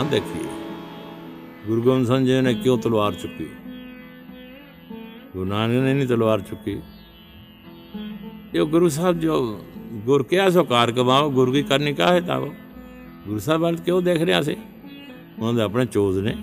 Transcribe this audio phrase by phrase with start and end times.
[0.00, 0.48] ਨਾ ਦੇਖੀਏ
[1.66, 3.44] ਗੁਰੂ ਗੋਬਿੰਦ ਸਿੰਘ ਜੀ ਨੇ ਕਿਉਂ ਤਲਵਾਰ ਚੁੱਕੀ?
[5.32, 6.80] ਗੁਰੂ ਨਾਨਕ ਨੇ ਨਹੀਂ ਤਲਵਾਰ ਚੁੱਕੀ।
[8.54, 12.54] ਇਹ ਗੁਰੂ ਸਾਹਿਬ ਜੋ ਗੁਰ ਕਿਆ ਸੋ ਕਾਰ ਕਮਾਓ ਗੁਰੂ ਕੀ ਕਰਨੀ ਕਾਹੇ ਤਾਵੋ
[13.26, 14.56] ਗੁਰੂ ਸਾਹਿਬ ਵੱਲ ਕਿਉਂ ਦੇਖ ਰਿਹਾ ਸੀ?
[15.38, 16.36] ਉਹਨਾਂ ਦੇ ਆਪਣੇ ਚੋਜ ਨੇ।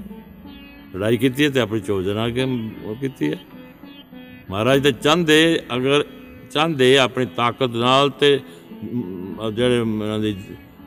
[0.95, 2.43] ਲੜਾਈ ਕੀਤੀ ਹੈ ਤੇ ਆਪਣੀ ਚੋਜ ਨਾਲ ਕਿ
[2.83, 3.39] ਉਹ ਕੀਤੀ ਹੈ?
[4.49, 6.05] ਮਹਾਰਾਜ ਤੇ ਚਾਹੁੰਦੇ ਅਗਰ
[6.51, 8.39] ਚਾਹੁੰਦੇ ਆਪਣੀ ਤਾਕਤ ਨਾਲ ਤੇ
[8.93, 10.37] ਮ, ਜਿਹੜੇ ਉਹਨਾਂ ਦੀ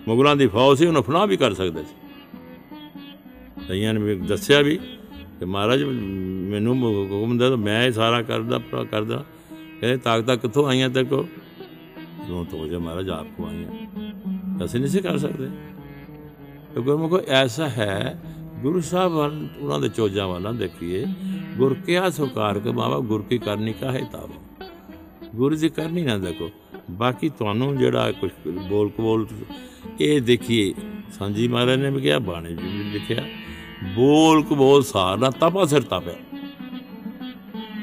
[0.09, 2.00] ਮੁਗਲਾਂ ਦੀ ਫੌਜ ਸੀ ਉਹਨੂੰ ਫਨਾਹ ਵੀ ਕਰ ਸਕਦੇ ਸੀ।
[3.71, 4.77] ਕਈਆਂ ਨੇ, ਵੀ ਦੱਸਿਆ ਵੀ
[5.39, 9.25] ਕਿ ਮਹਾਰਾਜ ਮੈਨੂੰ ਹੁਕਮ ਦੇ ਤਾਂ ਮੈਂ ਇਹ ਸਾਰਾ ਕਰਦਾ, ਪੂਰਾ ਕਰਦਾ।
[9.81, 11.29] ਕਹਿੰਦੇ, ਤਾਕਤਾਂ ਕਿੱਥੋਂ ਆਈਆਂ ਤੇ ਕੋ
[12.29, 13.69] ਤੋਂ ਤੋਂ ਜੇ ਮਹਾਰਾਜ ਆਪ ਕੋ ਆਈਆਂ।
[14.65, 15.49] ਅਸੀਂ ਨਹੀਂ ਸੀ ਕਰ ਸਕਦੇ।
[16.75, 18.21] ਤੇ ਗੁਰਮੁਖੋ ਐਸਾ ਹੈ,
[18.63, 21.07] ਗੁਰੂ ਸਾਹਿਬ ਵੱਲ, ਉਹਨਾਂ ਦੇ ਚੋਜਾਂ ਵੱਲ ਨਾ ਦੇਖੀਏ।
[21.57, 24.67] ਗੁਰ ਕਿਆ ਸੁਕਾਰ ਕੇ ਬਾਬਾ ਗੁਰ ਕੀ ਕਰਨੀ ਕਾਹੇ ਤਾਵੋ।
[25.37, 26.51] ਗੁਰੂ ਦੀ ਕਰਨੀ ਨਾ ਦੇਖੋ।
[26.91, 28.31] ਬਾਕੀ ਤੁਹਾਨੂੰ ਜਿਹੜਾ ਕੁਝ
[28.69, 29.27] ਬੋਲ ਕਬੋਲ
[30.01, 30.75] ਇਹ ਦੇਖੀਏ।
[31.19, 33.25] ਸੰਜੀ ਮਹਾਰਾਜ ਨੇ ਵੀ ਕਿਹਾ, ਬਾਣੀ ਜੀ ਵੀ ਲਿਖਿਆ।
[33.85, 36.15] ਬੋਲ ਕਬੋਲ ਸਾਰ ਨਾ ਤਪਾ ਸਿਰ ਤਪਿਆ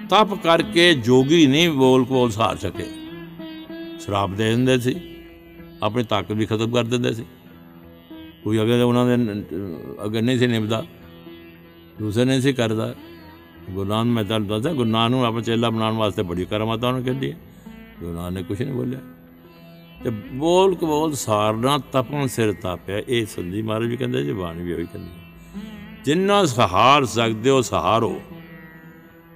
[0.09, 2.86] ਤਪ ਕਰਕੇ ਜੋਗੀ ਨਹੀਂ ਬੋਲ ਕਬੋਲ ਸਾਰ ਸਕੇ।
[4.00, 4.95] ਸ਼ਰਾਬ ਦੇ ਦਿੰਦੇ ਸੀ,
[5.84, 7.25] ਆਪਣੀ ਤਾਕਤ ਵੀ ਖਤਮ ਕਰ ਦਿੰਦੇ ਸੀ।
[8.44, 9.45] ਕੋਈ ਅਗੇ ਉਹਨਾਂ ਦੇ ਨ-
[10.06, 10.86] ਅਗੇ ਨਹੀਂ ਸੀ ਨਿਭਦਾ,
[12.00, 12.95] ਦੂਸਰੇ ਨਹੀਂ ਸੀ ਕਰਦਾ।
[13.72, 17.03] ਗੁਰੂ ਨਾਨਕ, ਮੈਂ ਤੁਹਾਨੂੰ ਦੱਸਦਾ, ਗੁਰੂ ਨਾਨਕ ਨੂੰ ਆਪਣਾ ਚੇਲਾ ਬਣਾਉਣ ਵਾਸਤੇ ਬੜੀ ਕਰਾਮਾਤਾਂ ਉਹਨੇ
[17.03, 17.38] ਕਹਿੰਦੀ ਹੈ।
[18.00, 19.00] ਗੁਰੂ ਨਾਨਕ ਨੇ ਕੁਝ ਨਹੀਂ ਬੋਲਿਆ।
[20.03, 24.73] ਤੇ ਬੋਲ ਕਬੋਲ ਸਾਰਨਾ ਤਪਨ ਸਿਰ ਤਾਪਿਆ, ਇਹ ਸੰਜੀ ਮਹਾਰਾਜ ਵੀ ਕਹਿੰਦੇ ਜੀ ਬਾਣੀ ਵੀ
[24.73, 25.27] ਉਹੀ ਕਹਿੰਦੀ
[26.08, 28.22] ਜਿੰਨਾ ਸਹਾਰ ਸਕਦੇ ਹੋ ਸਹਾਰੋ।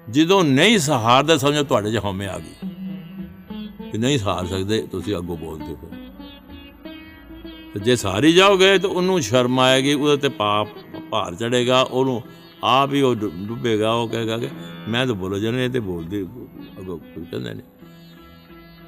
[0.10, 2.70] ਜਦੋਂ ਨਹੀਂ ਸਹਾਰਦੇ ਸਮਝੋ ਤੁਹਾਡੇ 'ਚ ਹਉਮੈ ਆ ਗਈ।
[3.92, 5.92] ਕਿ ਨਹੀਂ ਸਹਾਰ ਸਕਦੇ, ਤੁਸੀਂ ਅੱਗੋਂ ਬੋਲਦੇ ਹੋ।
[7.74, 10.68] ਤੇ ਜੇ ਸਾਰੀ ਜਾਓਗੇ ਤਾਂ ਉਹਨੂੰ ਸ਼ਰਮ ਆਏਗੀ, ਉਹਦੇ ਤੇ ਪਾਪ,
[11.10, 12.24] ਭਾਰ ਚੜੇਗਾ ਉਹਨੂੰ
[12.64, 14.48] ਆਪ ਹੀ ਉਹ ਡੁ- ਡੁੱਬੇਗਾ, ਉਹ ਕਹੇਗਾ ਕਿ
[14.90, 16.24] ਮੈਂ ਤਾਂ ਬੋਲੋ ਜਨੇ ਤੇ ਬੋਲਦੀ,
[16.80, 17.86] ਅੱਗੋਂ ਕੋਈ ਕਹਿੰਦਾ ਨਹੀਂ।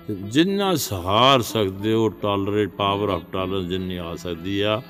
[0.08, 4.82] ਤੇ ਜਿੰਨਾ ਸਹਾਰ ਸਕਦੇ ਹੋ ਟਾਲਰੇਟ ਪਾਵਰ ਆਫ ਟਾਲਰੈਂਸ ਜਿੰਨੀ ਆ ਸਕਦੀ ਆ,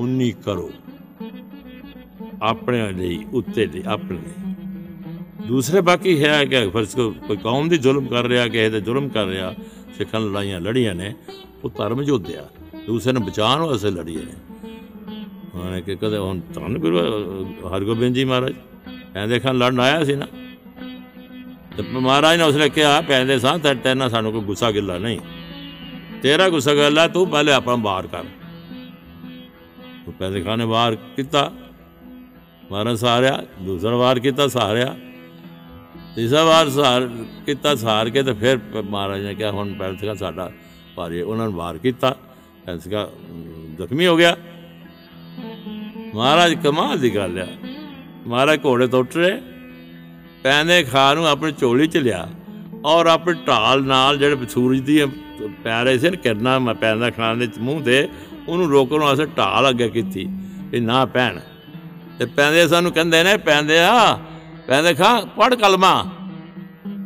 [0.00, 0.70] ਉਨੀ ਕਰੋ।
[2.42, 4.54] ਆਪਣੇ ਲਈ ਉੱਤੇ ਲਈ ਆਪਣੇ ਲਈ।
[5.46, 9.08] ਦੂਸਰੇ ਬਾਕੀ ਹੈ ਕਿ ਫਰਜ਼ ਕੋ ਕੋਈ ਕੌਮ ਦੀ ਜ਼ੁਲਮ ਕਰ ਰਿਹਾ ਕਿਸੇ ਤੇ ਜ਼ੁਲਮ
[9.08, 9.54] ਕਰ ਰਿਹਾ
[9.98, 11.14] ਸਿੱਖਾਂ ਨਾਲ ਲੜਾਈਆਂ ਲੜੀਆਂ ਨੇ
[11.64, 12.48] ਉਹ ਧਰਮ ਯੋਧਿਆ।
[12.86, 14.32] ਦੂਸਰੇ ਨੂੰ ਬਚਾਉਣ ਵਾਸਤੇ ਲੜੀਆਂ ਨੇ।
[15.54, 18.52] ਉਹਨਾਂ ਨੇ ਕਿ ਕਦੇ ਹੁਣ ਧੰਨ ਗੁਰੂ ਅਹ, ਹਰਗੋਬਿੰਦ ਜੀ ਮਹਾਰਾਜ
[19.14, 20.26] ਕਹਿੰਦੇ ਖਾਨ ਲੜਨ ਆਇਆ ਸੀ ਨਾ।
[21.76, 25.18] ਤੇ ਮਹਾਰਾਜ ਨੇ ਉਸਨੇ ਕਿਹਾ ਪੈਂਦੇ ਸਾਂ ਤੇ ਤੇਨਾ ਸਾਨੂੰ ਕੋਈ ਗੁੱਸਾ ਗਿੱਲਾ ਨਹੀਂ।
[26.22, 28.24] ਤੇਰਾ ਗੁੱਸਾ ਗਿੱਲਾ ਤੂੰ ਪਹਿਲੇ ਆਪਣਾ ਬਾਹਰ ਕਰ।
[30.08, 31.52] ਉਹ ਪਹਿਲੇ ਖਾਨ ਨੇ ਵਾਰ ਕੀਤਾ।
[32.72, 34.96] ਮਹਾਰਾਜ ਸਾਰਿਆ, ਦੂਸਰਾ ਵਾਰ ਕੀਤਾ, ਸਾਰਿਆ।
[36.16, 37.08] ਤੀਸਰਾ ਵਾਰ ਸਾਰ
[37.46, 40.50] ਕੀਤਾ, ਸਾਰ ਕੇ ਤੇ ਫਿਰ ਮਹਾਰਾਜ ਨੇ ਕਿਹਾ, ਹੁਣ ਪੈਰ ਸੀਗਾ ਸਾਡਾ
[40.96, 42.16] ਭਾਰੀ ਹੈ। ਉਹਨਾਂ ਨੇ ਵਾਰ ਕੀਤਾ।
[42.66, 43.10] ਪੈਰ ਸੀਗਾ
[43.78, 44.36] ਜ਼ਖਮੀ ਹੋ ਗਿਆ।
[46.14, 47.46] ਮਹਾਰਾਜ ਕਮਾਲ ਦੀ ਗੱਲ ਆ।
[48.26, 49.40] ਮਹਾਰਾਜ ਘੋੜੇ ਤੋਂ ਉਤਰੇ
[50.42, 52.28] ਪੈਂਦੇ ਖਾਂ ਨੂੰ ਆਪਣੀ ਝੋਲੀ ਚ ਲਿਆ
[52.84, 55.04] ਔਰ ਆਪਣੀ ਢਾਲ ਨਾਲ ਜਿਹੜੇ ਸੂਰਜ ਦੀ
[55.64, 58.08] ਪੈਰੇ ਸੀ ਨਾ, ਕਿਰਨਾਂ ਮੈਂ, ਪੈਂਦਾ ਖਾਨ ਦੇ ਮੂੰਹ ਤੇ,
[58.48, 60.28] ਉਹਨੂੰ ਰੋਕਣ ਵਾਸਤੇ ਢਾਲ ਅੱਗੇ ਕੀਤੀ।
[60.74, 61.38] ਇਹ ਨਾ ਪੈਣ
[62.18, 64.18] ਤੇ ਪੈਂਦੇ ਸਾਨੂੰ ਕਹਿੰਦੇ ਨੇ, ਪੈਂਦੇ ਆ,
[64.66, 66.12] ਪੈਂਦੇ ਖਾਂ ਪੜ ਕਲਮਾ।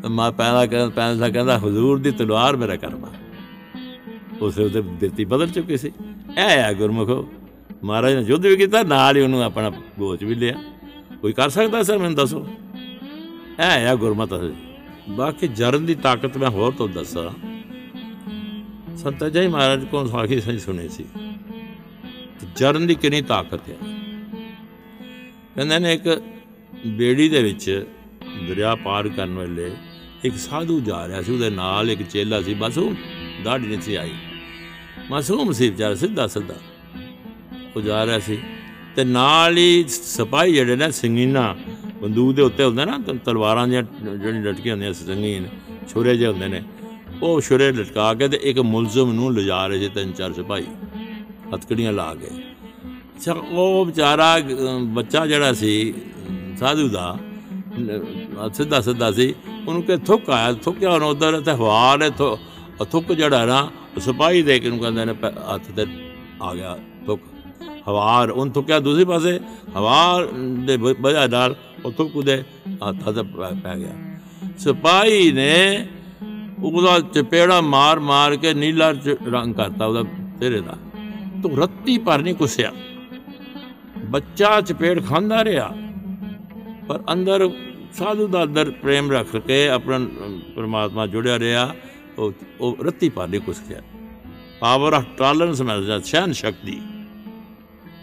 [0.02, 3.08] ਤੇ ਮੈਂ ਪੈਂਦਾ ਕਹਿੰਦਾ ਪੈਂਦਾ ਕਹਿੰਦਾ, ਹਜ਼ੂਰ ਦੀ ਤਲਵਾਰ ਮੇਰਾ ਕਰਮਾ।
[4.40, 5.92] ਉਸੇ ਉਹਦੇ ਦਿੱਤੀ ਬਦਲ ਚੁੱਕੀ ਸੀ।
[6.38, 7.28] ਇਹ ਆ ਗੁਰਮੁਖੋ,
[7.84, 10.54] ਮਹਾਰਾਜ ਨੇ ਯੁੱਧ ਵੀ ਕੀਤਾ, ਨਾਲ ਹੀ ਉਹਨੂੰ ਆਪਣਾ ਗੋਚ ਵੀ ਲਿਆ।
[11.20, 12.48] ਕੋਈ ਕਰ ਸਕਦਾ ਸਰ, ਮੈਨੂੰ ਦੱਸੋ?
[13.60, 14.54] ਇਹ ਆ ਗੁਰਮਤ
[15.08, 17.30] ਬਾਕੀ ਜਰਨ ਦੀ ਤਾਕਤ ਮੈਂ ਹੋਰ ਤੋਂ ਦੱਸਾਂ।
[18.96, 21.04] ਸੰਤ ਜੈ ਮਹਾਰਾਜ ਕੋਲ ਸਾਖੀ ਸਹੀ ਸੁਣੀ ਸੀ।
[22.40, 23.99] ਕਿ ਜਰਨ ਦੀ ਕਿੰਨੀ ਤਾਕਤ ਹੈ।
[25.54, 26.22] ਕਹਿੰਦੇ ਨੇ ਇੱਕ
[26.86, 27.86] ਬੇੜੀ ਦੇ ਵਿੱਚ
[28.48, 29.70] ਦਰਿਆ ਪਾਰ ਕਰਨ ਵੇਲੇ
[30.24, 32.94] ਇੱਕ ਸਾਧੂ ਜਾ ਰਿਹਾ ਸੀ, ਉਹਦੇ ਨਾਲ ਇੱਕ ਚੇਲਾ ਸੀ ਬਸ ਉਹ
[33.44, 34.10] ਦਾੜੀ ਨਹੀਂ ਸੀ ਆਈ।
[35.10, 36.54] ਮਾਸੂਮ ਸੀ ਵਿਚਾਰਾ ਸਿੱਧਾ ਸਿੱਧਾ।
[37.76, 38.38] ਉਹ ਜਾ ਰਿਹਾ ਸੀ
[38.96, 41.56] ਤੇ ਨਾਲ ਹੀ ਸਿਪਾਹੀ ਜਿਹੜੇ ਨੇ, ਸਿੰਗੀਨਾ
[42.02, 43.82] ਬੰਦੂਕ ਦੇ ਉੱਤੇ ਹੁੰਦੇ ਨਾ, ਤ- ਤਲਵਾਰਾਂ ਦੀਆਂ
[44.16, 45.48] ਜਿਹੜੀ ਲਟਕੀਆਂ ਹੁੰਦੀਆਂ ਸੰਗੀਨ,
[45.88, 46.62] ਛੁਰੇ ਜਿਹੇ ਹੁੰਦੇ ਨੇ,
[47.22, 50.64] ਉਹ ਛੁਰੇ ਲਟਕਾ ਕੇ ਤੇ ਇੱਕ ਮੁਲਜ਼ਮ ਨੂੰ ਲਿਜਾ ਰਹੇ ਸੀ ਤਿੰਨ ਚਾਰ ਸਿਪਾਹੀ,
[51.54, 52.28] ਹਥਕੜੀਆਂ ਲਾ ਕੇ।
[53.20, 57.18] ਅੱਛਾ ਉਹ ਵਿਚਾਰਾ ਅਹ, ਬੱਚਾ ਜਿਹੜਾ ਸੀ ਅਹ, ਸਾਧੂ ਦਾ
[57.80, 59.34] ਨ- ਸਿੱਧਾ ਸਿੱਧਾ ਸੀ
[59.68, 62.36] ਉਹਨੂੰ ਕਿ ਥੁੱਕ ਆਇਆ ਥੁੱਕਿਆ ਉਹਨੂੰ ਉਧਰ ਤੇ ਹਵਾ ਨੇ ਥੁ-
[62.80, 63.60] ਉਹ ਥੁੱਕ ਜਿਹੜਾ ਨਾ
[63.96, 65.86] ਉਹ ਸਿਪਾਹੀ ਦੇ ਕੇ ਨੂੰ ਕਹਿੰਦੇ ਨੇ ਪੈ- ਹੱਥ ਤੇ
[66.42, 67.20] ਆ ਗਿਆ ਥੁੱਕ।
[67.88, 69.40] ਹਵਾ ਉਹਨ ਥੁੱਕਿਆ ਦੂਸਰੇ ਪਾਸੇ
[69.76, 70.26] ਹਵਾ
[70.66, 72.42] ਦੇ ਵ- ਵਜ੍ਹਾ ਨਾਲ ਉਹ ਥੁੱਕ ਉਹਦੇ
[72.88, 73.94] ਹੱਥ ਤੇ ਪੈ- ਪੈ ਗਿਆ।
[74.58, 75.86] ਸਿਪਾਹੀ ਨੇ
[76.62, 80.02] ਉਹਦਾ ਚਪੇੜਾ ਮਾਰ ਮਾਰ ਕੇ ਨੀਲਾ ਚ ਰੰਗ ਕਰਤਾ ਉਹਦਾ
[80.40, 80.76] ਤੇਰੇ ਦਾ।
[81.42, 82.72] ਤੂੰ ਰੱਤੀ ਪਰ ਨਹੀਂ ਕੁਸਿਆ।
[84.10, 85.74] ਬੱਚਾ ਚਪੇੜ ਖਾਂਦਾ ਰਿਹਾ।
[86.88, 87.50] ਪਰ ਅੰਦਰ
[87.92, 91.74] ਸਾਧੂ ਦਾ ਅੰਦਰ ਪ੍ਰੇਮ ਰੱਖ ਕੇ ਆਪਣਾ ਅਮ, ਪ੍ਰਮਾਤਮਾ ਜੁੜਿਆ ਰਿਹਾ
[92.18, 93.82] ਉਹ ਉਹ ਰੱਤੀ ਪਰ ਨਹੀਂ ਕੁਸਿਆ
[94.60, 96.80] ਪਾਵਰ ਆਫ ਟਾਲਰੈਂਸ ਮਿਲਦਾ ਸਹਿਨ ਸ਼ਕਤੀ।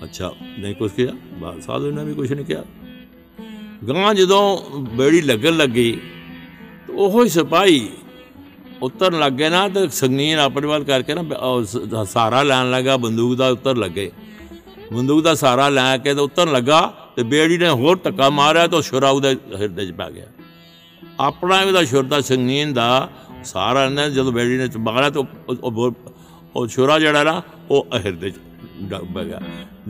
[0.04, 2.64] ਅੱਛਾ ਨਹੀਂ ਕੁਛ ਕਿਹਾ ਬਾ ਸਾਧੂ ਨੇ ਵੀ ਕੁਛ ਨਹੀਂ ਕਿਹਾ।
[3.90, 5.98] ਗਾਂ ਜਦੋਂ ਬੇੜੀ ਲੱਗਣ ਲੱਗੀ
[6.88, 7.90] ਤੇ ਉਹੋ ਹੀ ਸਿਪਾਹੀ
[8.82, 12.98] ਉਤਰਨ ਲੱਗੇ ਨਾ ਤੇ ਸੰਗੀਨ ਆਪਣੇ ਵੱਲ ਕਰਕੇ ਨਾ ਬ- ਉਹ ਸ- ਸਹਾਰਾ ਲੈਣ ਲੱਗਾ
[12.98, 14.12] ਬੰਦੂਕ ਦਾ ਉੱਤਰ ਲੱਗੇ।
[14.94, 18.82] ਬੰਦੂਕ ਦਾ ਸਹਾਰਾ ਲੈ ਕੇ ਤੇ ਉਤਰਨ ਲੱਗਾ ਤੇ ਬੇੜੀ ਨੇ ਹੋਰ ਧੱਕਾ ਮਾਰਿਆ ਤੇ
[18.82, 20.26] ਸ਼ੁਰਾ ਉਹਦੇ ਹਿਰਦੇ 'ਚ ਪੈ ਗਿਆ।
[21.20, 23.10] ਆਪਣਾ ਵੀ ਉਹਦਾ ਸ਼ੁਰਦਾ ਸੰਗੀਨ ਦਾ
[23.44, 25.96] ਸਾਰਾ ਨੇ ਜਦੋਂ ਬੇੜੀ ਨੇ ਮਾਰਿਆ ਤੇ ਉਹ- ਉਹ- ਉਹ
[26.56, 27.42] ਉਹ ਛੁਰਾ ਜਿਹੜਾ ਨਾ,
[27.72, 28.34] ਉਹ ਹਿਰਦੇ 'ਚ
[28.82, 29.42] ਡ- ਪੈ ਗਿਆ।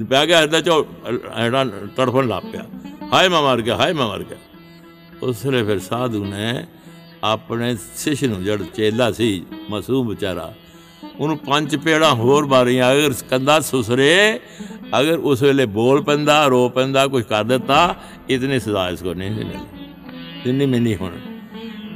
[0.10, 0.88] ਪੈ ਗਿਆ ਹਿਰਦੇ 'ਚ, ਉਹ
[1.36, 2.66] ਐਡਾ ਤੜਫਣ ਲੱਗ ਪਿਆ।
[3.14, 4.38] ਹਾਏ ਮੈਂ ਮਰ ਗਿਆ, ਹਾਏ ਮੈਂ ਮਰ ਗਿਆ।
[5.24, 6.66] ਉਸ ਵੇਲੇ ਫਿਰ ਸਾਧੂ ਨੇ
[7.24, 10.54] ਆਪਣੇ ਸਿਸ਼ ਨੂੰ ਜੜ ਚੇਲਾ ਸੀ, ਮਾਸੂਮ ਵਿਚਾਰਾ,
[11.20, 14.40] ਉਹਨੂੰ ਪੰਜ ਪੇੜਾ ਹੋਰ ਮਾਰੀਆਂ। ਅਗਰ ਕੰਦਾ ਸੁਸਰੇ
[15.00, 17.96] ਅਗਰ ਉਸ ਵੇਲੇ ਬੋਲ ਪੈਂਦਾ ਰੋ ਪੈਂਦਾ ਕੁਝ ਕਰ ਦਿੱਤਾ
[18.30, 19.66] ਇਤਨੀ ਸਜ਼ਾ ਇਸ ਕੋ ਨਹੀਂ ਸੀ ਮਿਲਣੀ
[20.46, 21.12] ਜਿੰਨੀ ਮਿਲਣੀ ਹੁਣ।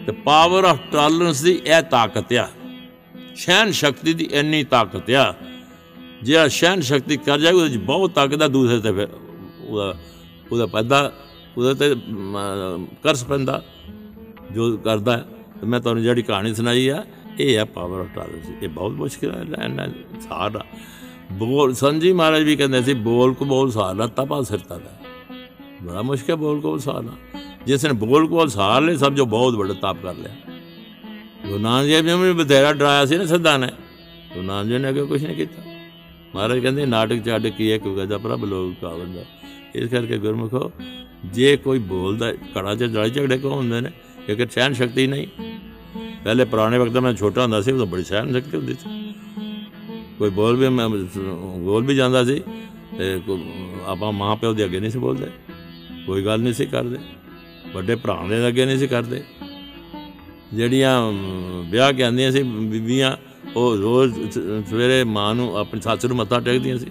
[0.05, 2.49] ਤੇ ਪਾਵਰ ਆਫ ਟਾਲਰੈਂਸ ਦੀ ਇਹ ਤਾਕਤ ਆ।
[3.35, 5.35] ਸਹਿਨ ਸ਼ਕਤੀ ਦੀ ਇੰਨੀ ਤਾਕਤ ਆ।
[6.23, 9.07] ਜਿਹੜਾ ਸਹਿਨ ਸ਼ਕਤੀ ਕਰ ਜਾਏ ਉਹਦੇ ਚ ਬਹੁਤ ਤਾਕਤ ਆ ਦੂਸਰੇ ਤੇ ਫਿਰ
[9.61, 9.95] ਉਹਦਾ
[10.51, 11.13] ਉਹਦਾ ਪੈਦਾ
[11.57, 12.37] ਉਹਦੇ ਤੇ ਮ,
[13.03, 13.63] ਕਰਸ ਪੈਂਦਾ
[14.51, 15.25] ਜੋ ਕਰਦਾ। ਹੈ।
[15.61, 17.05] ਤੇ ਮੈਂ ਤੁਹਾਨੂੰ ਜਿਹੜੀ ਕਹਾਣੀ ਸੁਣਾਈ ਆ
[17.39, 19.87] ਇਹ ਆ ਪਾਵਰ ਆਫ ਟਾਲਰੈਂਸ ਇਹ ਬਹੁਤ ਮੁਸ਼ਕਿਲ ਹੈ ਲੈਣਾ
[20.21, 20.65] ਸਾਰਾ
[21.31, 24.91] ਬੋਲ ਸੰਜੀ ਮਹਾਰਾਜ ਵੀ ਕਹਿੰਦੇ ਸੀ, ਬੋਲ ਕੋ ਬੋਲ ਸਾਰਨਾ ਤਪਾ ਸਿਰਤਾ ਦਾ
[25.83, 29.73] ਬੜਾ ਮੁਸ਼ਕਿਲ ਬੋਲ ਕੋ ਸਾਰਨਾ ਜਿਸ ਨੇ ਬੋਲ ਕੋ ਸਾਰ ਲੈ ਸਭ ਜੋ ਬਹੁਤ ਵੱਡਾ
[29.73, 30.35] ਤਪ ਕਰ ਲਿਆ।
[31.47, 33.67] ਗੁਰੂ ਨਾਨਕ ਦੇਵ ਜੀ ਨੇ ਵੀ ਬਥੇਰਾ ਡਰਾਇਆ ਸੀ ਨਾ ਸਿੱਧਾ ਨੇ।
[34.33, 35.63] ਗੁਰੂ ਨਾਨਕ ਜੀ ਨੇ ਅੱਗੇ ਕੁਝ ਨਹੀਂ ਕੀਤਾ।
[36.35, 39.21] ਮਹਾਰਾਜ ਕਹਿੰਦੇ, ਨਾਟਕ ਛੱਡ ਕੀ ਹੈ ਕਿਉਂਕਿ ਦਾ ਪ੍ਰਭ ਲੋਕ ਕਾਵੰਦਾ
[39.75, 40.71] ਇਸ ਕਰਕੇ ਗੁਰਮੁਖੋ,
[41.25, 43.91] ਜੇ ਕੋਈ ਬੋਲਦਾ ਕੜਾ ਚ ਲੜਾਈ ਝਗੜੇ ਕੋ ਹੁੰਦੇ ਨੇ?
[44.25, 45.27] ਕਿਉਂਕਿ ਸਹਿਨ ਸ਼ਕਤੀ ਨਹੀਂ।
[46.23, 49.00] ਪਹਿਲੇ ਪੁਰਾਣੇ ਵਕਤ ਮੈਂ ਛੋਟਾ ਹੁੰਦਾ ਸੀ, ਉਦੋਂ ਬੜੀ ਸਹਿਨ ਸ਼ਕਤੀ ਹੁੰਦੀ ਸੀ।
[50.21, 50.89] ਕੋਈ ਬੋਲ ਵੀ ਮੈਂ
[51.59, 52.41] ਬੋਲ ਵੀ ਜਾਂਦਾ ਸੀ।
[52.97, 53.39] ਤੇ ਕੋ-
[53.85, 55.27] ਆਪਾਂ ਮਾਂ ਪਿਓ ਦੇ ਅੱਗੇ ਨਹੀਂ ਸੀ ਬੋਲਦੇ।
[56.05, 56.97] ਕੋਈ ਗੱਲ ਨਹੀਂ ਸੀ ਕਰਦੇ।
[57.73, 59.23] ਵੱਡੇ ਭਰਾ ਦੇ ਅੱਗੇ ਨਹੀਂ ਸੀ ਕਰਦੇ।
[60.53, 63.17] ਜਿਹੜੀਆਂ ਅਮ, ਵਿਆਹ ਕੇ ਆਉਂਦੀਆਂ ਸੀ ਬੀਬੀਆਂ
[63.55, 66.87] ਉਹ ਰੋਜ਼ ਸ- ਸਵੇਰੇ ਮਾਂ ਨੂੰ ਆਪਣੀ ਸੱਸ ਨੂੰ ਮੱਥਾ ਟੇਕਦੀਆਂ ਸੀ।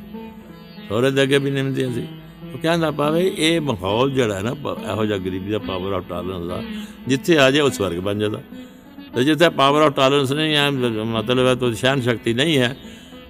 [0.88, 2.06] ਸਹੁਰੇ ਦੇ ਅੱਗੇ ਵੀ ਨਿਮਦੀਆਂ ਸੀ।
[2.55, 6.05] ਉਹ ਕਹਿੰਦਾ ਪਾਵੇ ਇਹ ਮਾਹੌਲ ਜਿਹੜਾ ਹੈ ਨਾ ਪ- ਇਹੋ ਜਿਹਾ ਗਰੀਬੀ ਦਾ ਪਾਵਰ ਆਫ
[6.09, 6.62] ਟਾਲਰੈਂਸ ਦਾ
[7.09, 8.43] ਜਿੱਥੇ ਆ ਜਾਏ ਉਹ ਸਵਰਗ ਬਣ ਜਾਂਦਾ।
[9.15, 10.71] ਤੇ ਜਿੱਥੇ ਪਾਵਰ ਆਫ ਟਾਲਰੈਂਸ ਨਹੀਂ ਹੈ
[11.05, 12.76] ਮਤਲਬ ਹੈ ਤੋਂ ਸਹਿਨ ਸ਼ਕਤੀ ਨਹੀਂ ਹੈ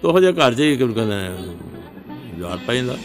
[0.03, 1.31] ਤਾਂ ਉਹ ਜਿਹਾ ਘਰ 'ਚ ਹੀ ਕਹਿੰਦੇ ਨੇ
[2.41, 2.97] ਯਾਰ ਪੈਂਦਾ।